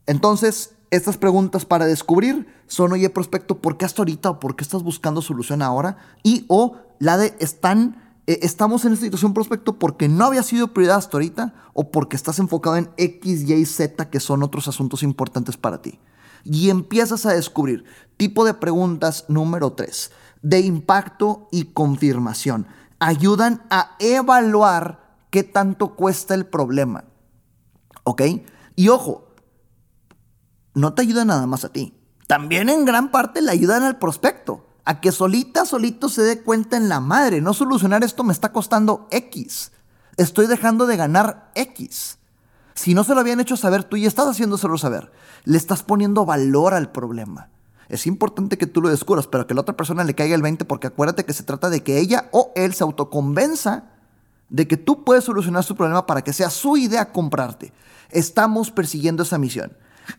Entonces, 0.07 0.75
estas 0.91 1.17
preguntas 1.17 1.65
para 1.65 1.87
descubrir 1.87 2.47
son, 2.67 2.93
oye, 2.93 3.09
prospecto, 3.11 3.59
¿por 3.59 3.77
qué 3.77 3.85
hasta 3.85 4.03
ahorita 4.03 4.31
o 4.31 4.41
por 4.41 4.57
qué 4.57 4.65
estás 4.65 4.83
buscando 4.83 5.23
solución 5.23 5.63
ahora? 5.63 5.99
Y 6.23 6.45
o 6.49 6.79
la 6.99 7.17
de, 7.17 7.37
¿están 7.39 8.02
eh, 8.27 8.41
estamos 8.43 8.85
en 8.85 8.93
esta 8.93 9.05
situación 9.05 9.35
prospecto 9.35 9.79
porque 9.79 10.09
no 10.09 10.27
había 10.27 10.43
sido 10.43 10.73
prioridad 10.73 10.99
hasta 10.99 11.17
ahorita 11.17 11.55
o 11.73 11.91
porque 11.91 12.17
estás 12.17 12.39
enfocado 12.39 12.77
en 12.77 12.91
X, 12.97 13.49
Y, 13.49 13.65
Z, 13.65 14.11
que 14.11 14.21
son 14.21 14.43
otros 14.43 14.69
asuntos 14.69 15.03
importantes 15.03 15.57
para 15.57 15.83
ti. 15.83 15.99
Y 16.45 16.71
empiezas 16.71 17.27
a 17.27 17.33
descubrir 17.33 17.85
tipo 18.17 18.45
de 18.45 18.55
preguntas 18.55 19.25
número 19.29 19.73
3, 19.73 20.13
de 20.43 20.61
impacto 20.61 21.49
y 21.51 21.67
confirmación. 21.67 22.67
Ayudan 22.99 23.63
a 23.71 23.97
evaluar 23.99 25.17
qué 25.31 25.43
tanto 25.43 25.97
cuesta 25.97 26.35
el 26.35 26.47
problema. 26.47 27.05
¿Ok? 28.05 28.23
Y 28.77 28.89
ojo, 28.89 29.35
no 30.75 30.95
te 30.95 31.03
ayuda 31.03 31.25
nada 31.25 31.47
más 31.47 31.65
a 31.65 31.73
ti. 31.73 31.95
También 32.29 32.69
en 32.69 32.85
gran 32.85 33.11
parte 33.11 33.43
le 33.43 33.51
ayudan 33.51 33.83
al 33.83 33.99
prospecto 33.99 34.67
a 34.85 35.01
que 35.01 35.13
solita, 35.13 35.65
solito 35.65 36.09
se 36.09 36.23
dé 36.23 36.43
cuenta 36.43 36.77
en 36.77 36.89
la 36.89 37.01
madre. 37.01 37.41
No 37.41 37.55
solucionar 37.55 38.03
esto 38.03 38.25
me 38.25 38.33
está 38.33 38.53
costando 38.53 39.07
X. 39.11 39.73
Estoy 40.17 40.47
dejando 40.47 40.87
de 40.87 40.97
ganar 40.97 41.51
X. 41.55 42.19
Si 42.75 42.95
no 42.95 43.05
se 43.05 43.15
lo 43.15 43.21
habían 43.21 43.41
hecho 43.41 43.57
saber, 43.57 43.85
tú 43.85 43.97
ya 43.97 44.09
estás 44.09 44.27
haciéndoselo 44.27 44.79
saber. 44.79 45.13
Le 45.45 45.57
estás 45.57 45.83
poniendo 45.83 46.25
valor 46.25 46.75
al 46.75 46.91
problema. 46.91 47.49
Es 47.89 48.07
importante 48.07 48.57
que 48.57 48.67
tú 48.67 48.81
lo 48.81 48.89
descubras, 48.89 49.27
pero 49.27 49.47
que 49.47 49.55
la 49.55 49.61
otra 49.61 49.77
persona 49.77 50.05
le 50.05 50.15
caiga 50.15 50.35
el 50.35 50.43
20 50.43 50.65
porque 50.65 50.87
acuérdate 50.87 51.25
que 51.25 51.33
se 51.33 51.43
trata 51.43 51.69
de 51.69 51.83
que 51.83 51.99
ella 51.99 52.29
o 52.33 52.53
él 52.57 52.75
se 52.75 52.85
autoconvenza 52.85 53.85
de 54.49 54.67
que 54.67 54.77
tú 54.77 55.05
puedes 55.05 55.25
solucionar 55.25 55.65
su 55.65 55.77
problema 55.77 56.07
para 56.07 56.23
que 56.23 56.33
sea 56.33 56.51
su 56.51 56.77
idea 56.77 57.13
comprarte. 57.13 57.73
Estamos 58.11 58.71
persiguiendo 58.71 59.23
esa 59.23 59.39
misión 59.39 59.77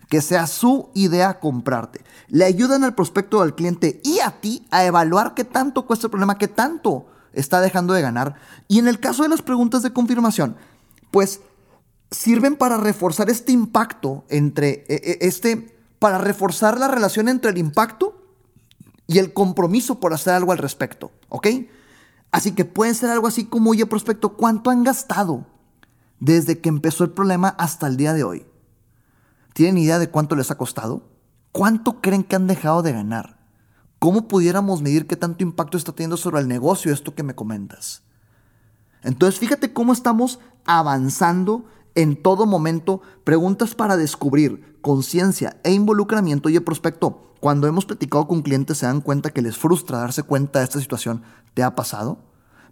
que 0.10 0.22
sea 0.22 0.48
su 0.48 0.90
idea 0.94 1.40
comprarte. 1.40 2.02
Le 2.28 2.46
ayudan 2.46 2.84
al 2.84 2.96
prospecto 2.96 3.42
al 3.42 3.56
cliente 3.56 4.02
y 4.04 4.20
a 4.20 4.42
ti 4.42 4.68
a 4.72 4.86
evaluar 4.86 5.34
qué 5.34 5.44
tanto 5.44 5.86
cuesta 5.86 6.08
el 6.08 6.12
problema, 6.12 6.38
qué 6.38 6.48
tanto 6.48 7.08
está 7.34 7.62
dejando 7.62 7.94
de 7.94 8.02
ganar. 8.02 8.36
Y 8.68 8.80
en 8.80 8.88
el 8.88 9.00
caso 9.00 9.24
de 9.24 9.30
las 9.30 9.42
preguntas 9.42 9.84
de 9.84 9.94
confirmación, 9.94 10.56
pues 11.12 11.42
sirven 12.12 12.56
para 12.56 12.78
reforzar 12.78 13.30
este 13.30 13.52
impacto 13.52 14.24
entre 14.30 14.86
e, 14.88 15.18
e, 15.22 15.28
este 15.28 15.76
para 16.00 16.18
reforzar 16.18 16.78
la 16.78 16.88
relación 16.88 17.30
entre 17.30 17.52
el 17.52 17.58
impacto 17.58 18.22
y 19.08 19.20
el 19.20 19.34
compromiso 19.34 20.00
por 20.00 20.14
hacer 20.14 20.34
algo 20.34 20.52
al 20.52 20.58
respecto, 20.58 21.12
¿ok? 21.30 21.48
Así 22.32 22.52
que 22.54 22.66
pueden 22.66 22.96
ser 22.96 23.10
algo 23.10 23.28
así 23.28 23.46
como, 23.46 23.72
oye, 23.72 23.86
prospecto, 23.86 24.34
¿cuánto 24.34 24.70
han 24.70 24.84
gastado 24.84 25.46
desde 26.20 26.60
que 26.60 26.70
empezó 26.70 27.04
el 27.04 27.12
problema 27.12 27.50
hasta 27.50 27.88
el 27.88 27.96
día 27.96 28.14
de 28.14 28.24
hoy? 28.24 28.46
¿Tienen 29.54 29.78
idea 29.78 30.00
de 30.00 30.10
cuánto 30.10 30.36
les 30.36 30.52
ha 30.52 30.58
costado? 30.58 31.04
¿Cuánto 31.52 32.02
creen 32.02 32.24
que 32.24 32.36
han 32.36 32.48
dejado 32.48 32.82
de 32.82 32.92
ganar? 32.92 33.38
¿Cómo 34.00 34.28
pudiéramos 34.28 34.82
medir 34.82 35.08
qué 35.08 35.16
tanto 35.16 35.44
impacto 35.44 35.78
está 35.78 35.94
teniendo 35.94 36.18
sobre 36.18 36.42
el 36.42 36.48
negocio 36.48 36.92
esto 36.92 37.14
que 37.14 37.24
me 37.24 37.36
comentas? 37.36 38.02
Entonces, 39.04 39.40
fíjate 39.40 39.72
cómo 39.72 39.94
estamos 39.94 40.40
avanzando 40.66 41.66
en 41.94 42.22
todo 42.22 42.46
momento. 42.46 43.02
Preguntas 43.24 43.76
para 43.76 43.96
descubrir 43.96 44.80
conciencia 44.82 45.58
e 45.64 45.72
involucramiento 45.72 46.50
y 46.50 46.56
el 46.56 46.64
prospecto. 46.64 47.34
Cuando 47.40 47.68
hemos 47.68 47.86
platicado 47.86 48.28
con 48.28 48.42
clientes 48.42 48.80
se 48.80 48.88
dan 48.88 49.02
cuenta 49.02 49.30
que 49.30 49.42
les 49.42 49.58
frustra 49.58 50.00
darse 50.00 50.24
cuenta 50.24 50.60
de 50.60 50.66
esta 50.66 50.80
situación. 50.80 51.22
¿Te 51.54 51.62
ha 51.62 51.76
pasado? 51.76 52.18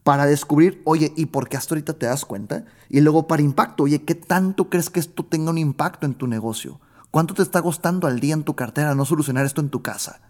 Para 0.04 0.26
descubrir, 0.26 0.82
oye, 0.86 1.14
¿y 1.16 1.28
por 1.28 1.48
qué 1.48 1.58
hasta 1.58 1.76
ahorita 1.76 1.94
te 1.94 2.08
das 2.08 2.26
cuenta? 2.26 2.66
Y 2.90 3.02
luego 3.02 3.28
para 3.28 3.42
impacto, 3.42 3.84
oye, 3.84 4.04
¿qué 4.04 4.16
tanto 4.16 4.70
crees 4.70 4.90
que 4.90 5.00
esto 5.00 5.24
tenga 5.24 5.52
un 5.52 5.58
impacto 5.58 6.06
en 6.06 6.16
tu 6.16 6.28
negocio? 6.28 6.80
¿Cuánto 7.12 7.34
te 7.34 7.44
está 7.44 7.62
costando 7.62 8.08
al 8.08 8.20
día 8.20 8.34
en 8.34 8.44
tu 8.44 8.56
cartera 8.56 8.96
no 8.96 9.06
solucionar 9.06 9.46
esto 9.46 9.62
en 9.62 9.70
tu 9.70 9.82
casa? 9.82 10.22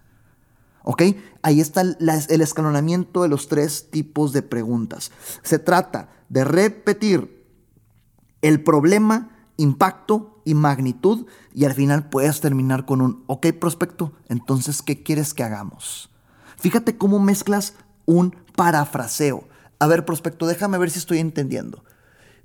¿Ok? 0.84 1.04
Ahí 1.44 1.62
está 1.62 1.82
el 1.82 2.42
escalonamiento 2.42 3.22
de 3.22 3.30
los 3.30 3.48
tres 3.48 3.90
tipos 3.92 4.34
de 4.34 4.42
preguntas. 4.42 5.12
Se 5.44 5.60
trata 5.60 6.10
de 6.28 6.44
repetir 6.44 7.46
el 8.42 8.64
problema, 8.64 9.30
impacto 9.58 10.42
y 10.44 10.56
magnitud 10.56 11.28
y 11.54 11.66
al 11.66 11.74
final 11.74 12.10
puedes 12.10 12.42
terminar 12.42 12.86
con 12.86 13.02
un, 13.02 13.24
ok 13.28 13.48
prospecto, 13.60 14.14
entonces, 14.28 14.82
¿qué 14.82 15.04
quieres 15.04 15.36
que 15.36 15.44
hagamos? 15.44 16.10
Fíjate 16.58 16.98
cómo 16.98 17.20
mezclas 17.20 17.76
un 18.06 18.36
parafraseo. 18.56 19.51
A 19.82 19.88
ver, 19.88 20.06
prospecto, 20.06 20.46
déjame 20.46 20.78
ver 20.78 20.92
si 20.92 21.00
estoy 21.00 21.18
entendiendo. 21.18 21.84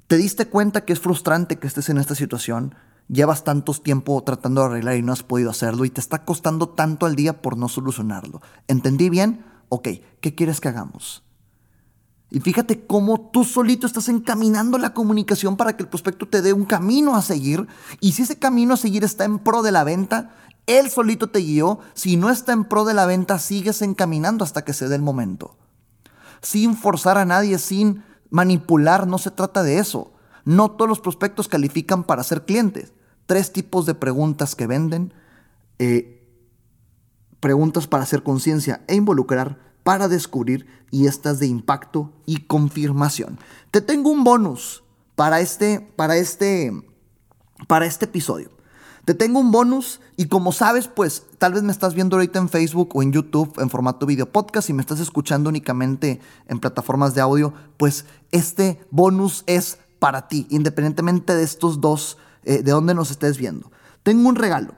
¿Te 0.07 0.17
diste 0.17 0.47
cuenta 0.47 0.87
que 0.87 0.95
es 0.95 1.01
frustrante 1.01 1.59
que 1.59 1.67
estés 1.67 1.91
en 1.91 1.99
esta 1.99 2.15
situación? 2.15 2.75
llevas 3.09 3.45
tantos 3.45 3.83
tiempo 3.83 4.23
tratando 4.25 4.63
de 4.63 4.69
arreglar 4.69 4.97
y 4.97 5.03
no 5.03 5.13
has 5.13 5.23
podido 5.23 5.51
hacerlo 5.51 5.85
y 5.85 5.91
te 5.91 6.01
está 6.01 6.25
costando 6.25 6.71
tanto 6.71 7.07
al 7.07 7.15
día 7.15 7.41
por 7.41 7.57
no 7.57 7.69
solucionarlo. 7.69 8.41
¿Entendí 8.69 9.11
bien? 9.11 9.45
Ok, 9.69 9.89
¿qué 10.21 10.35
quieres 10.35 10.61
que 10.61 10.69
hagamos? 10.69 11.23
Y 12.31 12.41
fíjate 12.41 12.87
cómo 12.87 13.31
tú 13.33 13.45
solito 13.45 13.87
estás 13.87 14.09
encaminando 14.09 14.79
la 14.79 14.95
comunicación 14.95 15.57
para 15.57 15.77
que 15.77 15.85
el 15.85 15.89
prospecto 15.89 16.27
te 16.27 16.43
dé 16.43 16.53
un 16.53 16.65
camino 16.65 17.15
a 17.15 17.23
seguir. 17.23 17.69
Y 18.01 18.13
si 18.13 18.23
ese 18.23 18.39
camino 18.39 18.75
a 18.75 18.77
seguir 18.77 19.05
está 19.05 19.25
en 19.25 19.39
pro 19.39 19.63
de 19.63 19.71
la 19.71 19.85
venta, 19.85 20.35
él 20.67 20.91
solito 20.91 21.29
te 21.29 21.39
guió. 21.39 21.79
Si 21.95 22.17
no 22.17 22.31
está 22.31 22.53
en 22.53 22.65
pro 22.65 22.85
de 22.85 22.95
la 22.95 23.07
venta, 23.07 23.39
sigues 23.39 23.81
encaminando 23.83 24.43
hasta 24.43 24.65
que 24.65 24.73
se 24.73 24.89
dé 24.89 24.97
el 24.97 25.03
momento. 25.03 25.57
Sin 26.41 26.77
forzar 26.77 27.19
a 27.19 27.25
nadie, 27.25 27.59
sin 27.59 28.05
manipular, 28.31 29.07
no 29.07 29.19
se 29.19 29.31
trata 29.31 29.63
de 29.63 29.79
eso. 29.79 30.13
No 30.45 30.71
todos 30.71 30.89
los 30.89 31.01
prospectos 31.01 31.49
califican 31.49 32.05
para 32.05 32.23
ser 32.23 32.45
clientes. 32.45 32.93
Tres 33.27 33.53
tipos 33.53 33.87
de 33.87 33.95
preguntas 33.95 34.55
que 34.55 34.67
venden. 34.67 35.13
Eh, 35.79 36.17
preguntas 37.41 37.87
para 37.87 38.05
hacer 38.05 38.23
conciencia 38.23 38.83
e 38.89 38.95
involucrar, 38.95 39.59
para 39.83 40.09
descubrir 40.09 40.67
y 40.91 41.07
estas 41.07 41.39
de 41.39 41.47
impacto 41.47 42.13
y 42.27 42.39
confirmación. 42.39 43.39
Te 43.71 43.81
tengo 43.81 44.11
un 44.11 44.25
bonus 44.25 44.83
para 45.15 45.41
este, 45.41 45.81
para 45.81 46.17
este, 46.17 46.73
para 47.67 47.87
este 47.87 48.07
episodio. 48.07 48.56
Te 49.07 49.15
tengo 49.15 49.39
un 49.39 49.53
bonus 49.53 50.01
y 50.17 50.27
como 50.27 50.51
sabes, 50.51 50.89
pues 50.89 51.23
tal 51.39 51.53
vez 51.53 51.63
me 51.63 51.71
estás 51.71 51.95
viendo 51.95 52.17
ahorita 52.17 52.41
en 52.41 52.49
Facebook 52.49 52.91
o 52.97 53.05
en 53.05 53.13
YouTube 53.13 53.55
en 53.59 53.71
formato 53.71 54.05
video 54.05 54.27
podcast 54.27 54.69
y 54.69 54.73
me 54.73 54.81
estás 54.81 54.99
escuchando 54.99 55.49
únicamente 55.49 56.21
en 56.49 56.59
plataformas 56.59 57.15
de 57.15 57.21
audio, 57.21 57.55
pues 57.77 58.05
este 58.33 58.81
bonus 58.91 59.45
es 59.47 59.79
para 60.01 60.27
ti, 60.27 60.49
independientemente 60.51 61.37
de 61.37 61.45
estos 61.45 61.81
dos, 61.81 62.19
eh, 62.43 62.65
de 62.65 62.73
dónde 62.73 62.95
nos 62.95 63.13
estés 63.13 63.39
viendo. 63.39 63.71
Tengo 64.03 64.29
un 64.29 64.35
regalo. 64.35 64.75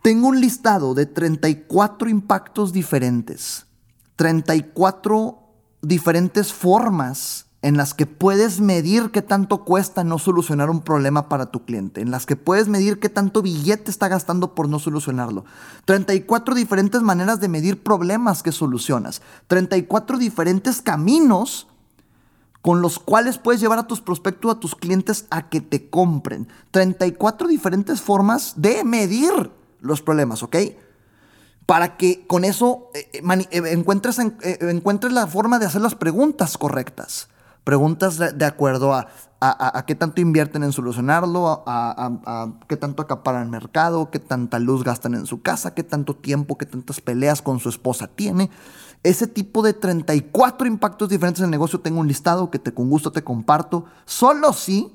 Tengo 0.00 0.28
un 0.28 0.40
listado 0.40 0.94
de 0.94 1.06
34 1.06 2.08
impactos 2.08 2.72
diferentes, 2.72 3.66
34 4.14 5.40
diferentes 5.82 6.52
formas 6.52 7.47
en 7.60 7.76
las 7.76 7.92
que 7.92 8.06
puedes 8.06 8.60
medir 8.60 9.10
qué 9.10 9.20
tanto 9.20 9.64
cuesta 9.64 10.04
no 10.04 10.18
solucionar 10.18 10.70
un 10.70 10.80
problema 10.80 11.28
para 11.28 11.46
tu 11.46 11.64
cliente, 11.64 12.00
en 12.00 12.12
las 12.12 12.24
que 12.24 12.36
puedes 12.36 12.68
medir 12.68 13.00
qué 13.00 13.08
tanto 13.08 13.42
billete 13.42 13.90
está 13.90 14.06
gastando 14.06 14.54
por 14.54 14.68
no 14.68 14.78
solucionarlo. 14.78 15.44
34 15.84 16.54
diferentes 16.54 17.02
maneras 17.02 17.40
de 17.40 17.48
medir 17.48 17.82
problemas 17.82 18.44
que 18.44 18.52
solucionas. 18.52 19.22
34 19.48 20.18
diferentes 20.18 20.82
caminos 20.82 21.66
con 22.62 22.80
los 22.80 22.98
cuales 23.00 23.38
puedes 23.38 23.60
llevar 23.60 23.80
a 23.80 23.86
tus 23.86 24.00
prospectos, 24.00 24.54
a 24.54 24.60
tus 24.60 24.76
clientes 24.76 25.26
a 25.30 25.48
que 25.48 25.60
te 25.60 25.90
compren. 25.90 26.48
34 26.70 27.48
diferentes 27.48 28.00
formas 28.00 28.54
de 28.56 28.84
medir 28.84 29.50
los 29.80 30.00
problemas, 30.00 30.44
¿ok? 30.44 30.56
Para 31.66 31.96
que 31.96 32.24
con 32.26 32.44
eso 32.44 32.90
eh, 32.94 33.10
eh, 33.12 33.48
eh, 33.50 33.72
encuentres, 33.72 34.18
encuentres 34.18 35.12
la 35.12 35.26
forma 35.26 35.58
de 35.58 35.66
hacer 35.66 35.80
las 35.80 35.96
preguntas 35.96 36.56
correctas. 36.56 37.28
Preguntas 37.68 38.16
de, 38.16 38.44
acuerdo 38.46 38.94
a, 38.94 39.08
a, 39.40 39.84
qué 39.84 39.94
tanto 39.94 40.22
invierten 40.22 40.62
en 40.62 40.72
solucionarlo, 40.72 41.64
a, 41.66 42.54
qué 42.66 42.78
tanto 42.78 43.02
acaparan 43.02 43.42
el 43.42 43.50
mercado, 43.50 44.10
qué 44.10 44.18
tanta 44.18 44.58
luz 44.58 44.84
gastan 44.84 45.12
en 45.12 45.26
su 45.26 45.42
casa, 45.42 45.74
qué 45.74 45.82
tanto 45.82 46.16
tiempo, 46.16 46.56
qué 46.56 46.64
tantas 46.64 47.02
peleas 47.02 47.42
con 47.42 47.60
su 47.60 47.68
esposa 47.68 48.06
tiene. 48.06 48.48
Ese 49.02 49.26
tipo 49.26 49.60
de 49.60 49.74
34 49.74 50.66
impactos 50.66 51.10
diferentes 51.10 51.40
en 51.40 51.44
el 51.44 51.50
negocio 51.50 51.80
tengo 51.80 52.00
un 52.00 52.08
listado 52.08 52.50
que 52.50 52.58
te, 52.58 52.72
con 52.72 52.88
gusto 52.88 53.12
te 53.12 53.22
comparto. 53.22 53.84
Solo 54.06 54.54
si, 54.54 54.90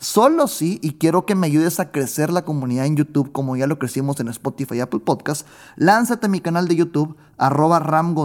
solo 0.00 0.48
si, 0.48 0.80
y 0.82 0.94
quiero 0.94 1.26
que 1.26 1.36
me 1.36 1.46
ayudes 1.46 1.78
a 1.78 1.92
crecer 1.92 2.32
la 2.32 2.44
comunidad 2.44 2.86
en 2.86 2.96
YouTube 2.96 3.30
como 3.30 3.56
ya 3.56 3.68
lo 3.68 3.78
crecimos 3.78 4.18
en 4.18 4.28
Spotify 4.28 4.76
y 4.76 4.80
Apple 4.80 5.00
Podcast, 5.00 5.46
lánzate 5.76 6.26
a 6.26 6.28
mi 6.28 6.40
canal 6.40 6.66
de 6.66 6.74
YouTube, 6.74 7.16
arroba 7.36 7.78
Ram 7.78 8.16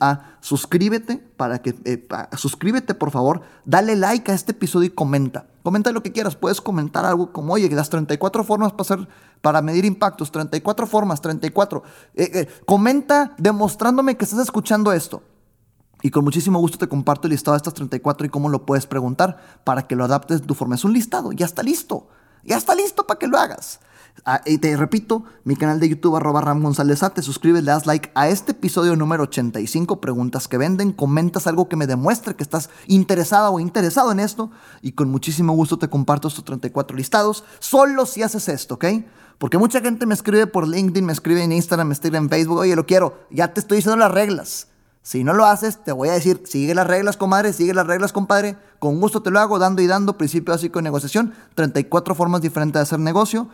A. 0.00 0.20
Suscríbete 0.40 1.18
para 1.36 1.60
que, 1.60 1.74
eh, 1.84 2.06
suscríbete 2.36 2.94
por 2.94 3.10
favor, 3.10 3.42
dale 3.64 3.96
like 3.96 4.32
a 4.32 4.34
este 4.34 4.52
episodio 4.52 4.86
y 4.86 4.90
comenta. 4.90 5.46
Comenta 5.62 5.92
lo 5.92 6.02
que 6.02 6.12
quieras, 6.12 6.36
puedes 6.36 6.60
comentar 6.60 7.04
algo 7.04 7.32
como, 7.32 7.52
oye, 7.52 7.68
las 7.70 7.90
34 7.90 8.44
formas 8.44 8.72
para 8.72 8.82
hacer 8.82 9.08
para 9.40 9.62
medir 9.62 9.84
impactos, 9.84 10.32
34 10.32 10.86
formas, 10.86 11.20
34. 11.20 11.82
Eh, 12.14 12.30
eh, 12.34 12.48
comenta 12.64 13.34
demostrándome 13.38 14.16
que 14.16 14.24
estás 14.24 14.40
escuchando 14.40 14.92
esto. 14.92 15.22
Y 16.06 16.10
con 16.10 16.22
muchísimo 16.22 16.60
gusto 16.60 16.78
te 16.78 16.86
comparto 16.86 17.26
el 17.26 17.32
listado 17.32 17.56
de 17.56 17.56
estas 17.56 17.74
34 17.74 18.28
y 18.28 18.30
cómo 18.30 18.48
lo 18.48 18.64
puedes 18.64 18.86
preguntar 18.86 19.38
para 19.64 19.88
que 19.88 19.96
lo 19.96 20.04
adaptes 20.04 20.40
de 20.40 20.46
tu 20.46 20.54
forma. 20.54 20.76
Es 20.76 20.84
un 20.84 20.92
listado, 20.92 21.32
ya 21.32 21.46
está 21.46 21.64
listo. 21.64 22.06
Ya 22.44 22.56
está 22.56 22.76
listo 22.76 23.08
para 23.08 23.18
que 23.18 23.26
lo 23.26 23.36
hagas. 23.36 23.80
Ah, 24.24 24.40
y 24.46 24.58
te 24.58 24.76
repito, 24.76 25.24
mi 25.42 25.56
canal 25.56 25.80
de 25.80 25.88
YouTube, 25.88 26.14
arroba 26.14 26.42
Ram 26.42 26.62
González 26.62 27.02
A, 27.02 27.10
te 27.10 27.22
suscribes, 27.22 27.64
le 27.64 27.72
das 27.72 27.86
like 27.86 28.12
a 28.14 28.28
este 28.28 28.52
episodio 28.52 28.94
número 28.94 29.24
85, 29.24 30.00
preguntas 30.00 30.46
que 30.46 30.58
venden, 30.58 30.92
comentas 30.92 31.48
algo 31.48 31.68
que 31.68 31.74
me 31.74 31.88
demuestre 31.88 32.36
que 32.36 32.44
estás 32.44 32.70
interesada 32.86 33.50
o 33.50 33.58
interesado 33.58 34.12
en 34.12 34.20
esto, 34.20 34.52
y 34.82 34.92
con 34.92 35.10
muchísimo 35.10 35.54
gusto 35.54 35.76
te 35.76 35.90
comparto 35.90 36.28
estos 36.28 36.44
34 36.44 36.96
listados, 36.96 37.42
solo 37.58 38.06
si 38.06 38.22
haces 38.22 38.48
esto, 38.48 38.74
¿ok? 38.74 38.84
Porque 39.38 39.58
mucha 39.58 39.80
gente 39.80 40.06
me 40.06 40.14
escribe 40.14 40.46
por 40.46 40.68
LinkedIn, 40.68 41.04
me 41.04 41.12
escribe 41.12 41.42
en 41.42 41.50
Instagram, 41.50 41.88
me 41.88 41.94
escribe 41.94 42.18
en 42.18 42.30
Facebook, 42.30 42.58
oye, 42.58 42.76
lo 42.76 42.86
quiero, 42.86 43.26
ya 43.32 43.52
te 43.52 43.58
estoy 43.58 43.78
diciendo 43.78 43.96
las 43.96 44.12
reglas. 44.12 44.68
Si 45.06 45.22
no 45.22 45.34
lo 45.34 45.46
haces, 45.46 45.84
te 45.84 45.92
voy 45.92 46.08
a 46.08 46.14
decir, 46.14 46.42
sigue 46.46 46.74
las 46.74 46.84
reglas, 46.84 47.16
comadre, 47.16 47.52
sigue 47.52 47.72
las 47.72 47.86
reglas, 47.86 48.12
compadre. 48.12 48.56
Con 48.80 49.00
gusto 49.00 49.22
te 49.22 49.30
lo 49.30 49.38
hago, 49.38 49.60
dando 49.60 49.80
y 49.80 49.86
dando, 49.86 50.18
principio 50.18 50.52
básico 50.52 50.80
de 50.80 50.82
negociación, 50.82 51.32
34 51.54 52.16
formas 52.16 52.40
diferentes 52.40 52.80
de 52.80 52.82
hacer 52.82 52.98
negocio. 52.98 53.48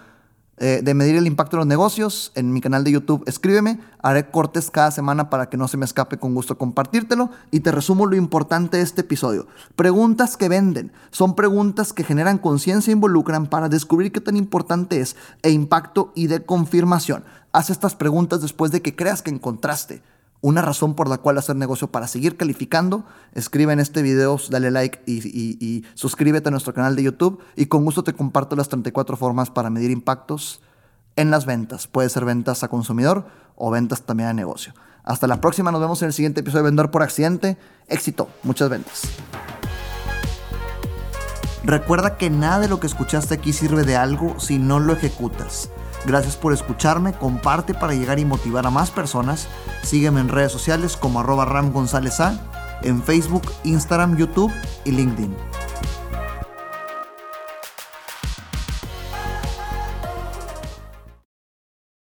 Eh, 0.59 0.81
de 0.83 0.95
medir 0.95 1.17
el 1.17 1.27
impacto 1.27 1.57
de 1.57 1.63
los 1.63 1.67
negocios 1.67 2.33
en 2.37 2.55
mi 2.55 2.63
canal 2.63 2.85
de 2.85 2.93
YouTube. 2.93 3.25
Escríbeme, 3.27 3.81
haré 4.03 4.31
cortes 4.31 4.71
cada 4.71 4.91
semana 4.91 5.29
para 5.29 5.51
que 5.51 5.57
no 5.57 5.69
se 5.69 5.77
me 5.77 5.85
escape 5.85 6.19
con 6.19 6.35
gusto 6.35 6.57
compartírtelo 6.57 7.31
y 7.51 7.61
te 7.61 7.73
resumo 7.73 8.07
lo 8.07 8.17
importante 8.17 8.77
de 8.77 8.83
este 8.83 9.01
episodio. 9.01 9.47
Preguntas 9.77 10.37
que 10.37 10.49
venden 10.49 10.93
son 11.11 11.35
preguntas 11.35 11.93
que 11.93 12.05
generan 12.05 12.39
conciencia 12.39 12.93
e 12.93 12.95
involucran 12.95 13.47
para 13.47 13.69
descubrir 13.69 14.13
qué 14.13 14.21
tan 14.21 14.37
importante 14.37 15.01
es 15.01 15.17
e 15.43 15.51
impacto 15.51 16.13
y 16.15 16.29
de 16.29 16.45
confirmación. 16.45 17.25
Haz 17.53 17.71
estas 17.71 17.95
preguntas 17.95 18.41
después 18.41 18.71
de 18.73 18.83
que 18.83 18.95
creas 18.95 19.21
que 19.21 19.31
encontraste 19.31 20.03
una 20.43 20.61
razón 20.61 20.95
por 20.95 21.09
la 21.09 21.19
cual 21.19 21.39
hacer 21.39 21.57
negocio 21.57 21.91
para 21.91 22.09
seguir 22.09 22.37
calificando, 22.37 23.05
escribe 23.33 23.73
en 23.73 23.81
este 23.81 24.03
video, 24.03 24.39
dale 24.51 24.73
like 24.73 25.01
y, 25.07 25.85
suscríbete 25.95 26.49
a 26.49 26.51
nuestro 26.51 26.75
canal 26.75 26.97
de 26.97 27.05
YouTube 27.05 27.41
y 27.57 27.67
con 27.67 27.85
gusto 27.85 28.03
te 28.03 28.13
comparto 28.13 28.57
las 28.57 28.69
34 28.69 29.17
formas 29.17 29.51
para 29.51 29.71
medir 29.71 29.93
impactos 29.93 30.61
en 31.15 31.31
las 31.31 31.47
ventas. 31.47 31.87
Puede 31.87 32.09
ser 32.09 32.25
ventas 32.25 32.65
a 32.65 32.69
consumidor 32.69 33.25
o 33.55 33.71
ventas 33.71 34.03
también 34.03 34.29
a 34.29 34.33
negocio. 34.33 34.75
Hasta 35.05 35.29
la 35.29 35.41
próxima, 35.41 35.71
nos 35.71 35.81
vemos 35.81 36.03
en 36.03 36.09
el 36.09 36.13
siguiente 36.13 36.41
episodio 36.41 36.65
de 36.65 36.71
Vendedor 36.71 36.91
por 36.91 37.03
Accidente. 37.03 37.57
Éxito, 37.89 38.29
muchas 38.43 38.69
ventas. 38.69 39.03
Recuerda 41.65 42.17
que 42.17 42.31
nada 42.31 42.59
de 42.59 42.69
lo 42.69 42.81
que 42.81 42.89
escuchaste 42.89 43.35
aquí 43.35 43.53
sirve 43.53 43.85
de 43.85 43.95
algo 43.97 44.41
si 44.41 44.59
no 44.59 44.81
lo 44.81 44.93
ejecutas. 44.93 45.71
Gracias 46.05 46.37
por 46.37 46.53
escucharme, 46.53 47.13
comparte 47.13 47.75
para 47.75 47.95
llegar 47.95 48.19
y 48.19 48.25
motivar 48.25 48.67
a 48.67 48.71
más 48.71 48.91
personas. 48.91 49.49
Sígueme 49.83 50.21
en 50.21 50.29
redes 50.29 50.53
sociales 50.53 50.97
como 50.97 51.21
arroba 51.21 51.45
Ram 51.45 51.73
González 51.73 52.21
A, 52.21 52.41
en 52.83 53.03
Facebook, 53.03 53.45
Instagram, 53.65 54.17
YouTube 54.17 54.53
y 54.85 54.91
LinkedIn. 54.91 55.52